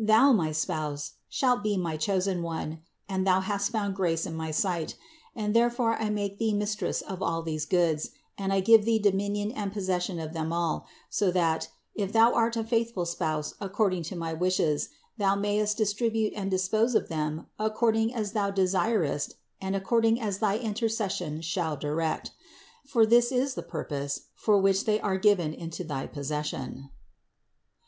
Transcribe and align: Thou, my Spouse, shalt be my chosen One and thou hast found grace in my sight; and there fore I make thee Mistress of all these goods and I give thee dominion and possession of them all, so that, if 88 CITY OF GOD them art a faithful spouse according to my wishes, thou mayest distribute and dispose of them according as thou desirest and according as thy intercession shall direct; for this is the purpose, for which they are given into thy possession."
Thou, 0.00 0.32
my 0.32 0.50
Spouse, 0.50 1.12
shalt 1.28 1.62
be 1.62 1.76
my 1.76 1.96
chosen 1.96 2.42
One 2.42 2.80
and 3.08 3.24
thou 3.24 3.38
hast 3.38 3.70
found 3.70 3.94
grace 3.94 4.26
in 4.26 4.34
my 4.34 4.50
sight; 4.50 4.96
and 5.36 5.54
there 5.54 5.70
fore 5.70 5.92
I 5.94 6.10
make 6.10 6.38
thee 6.40 6.52
Mistress 6.52 7.02
of 7.02 7.22
all 7.22 7.40
these 7.40 7.64
goods 7.66 8.10
and 8.36 8.52
I 8.52 8.58
give 8.58 8.84
thee 8.84 8.98
dominion 8.98 9.52
and 9.52 9.72
possession 9.72 10.18
of 10.18 10.32
them 10.32 10.52
all, 10.52 10.88
so 11.08 11.30
that, 11.30 11.66
if 11.94 12.02
88 12.02 12.02
CITY 12.02 12.02
OF 12.02 12.08
GOD 12.08 12.12
them 12.18 12.34
art 12.34 12.56
a 12.56 12.64
faithful 12.64 13.06
spouse 13.06 13.54
according 13.60 14.02
to 14.02 14.16
my 14.16 14.32
wishes, 14.34 14.88
thou 15.18 15.36
mayest 15.36 15.76
distribute 15.76 16.32
and 16.34 16.50
dispose 16.50 16.96
of 16.96 17.08
them 17.08 17.46
according 17.56 18.12
as 18.12 18.32
thou 18.32 18.50
desirest 18.50 19.36
and 19.60 19.76
according 19.76 20.20
as 20.20 20.38
thy 20.40 20.58
intercession 20.58 21.40
shall 21.40 21.76
direct; 21.76 22.32
for 22.84 23.06
this 23.06 23.30
is 23.30 23.54
the 23.54 23.62
purpose, 23.62 24.22
for 24.34 24.58
which 24.58 24.84
they 24.84 24.98
are 25.00 25.16
given 25.16 25.54
into 25.54 25.84
thy 25.84 26.08
possession." 26.08 26.90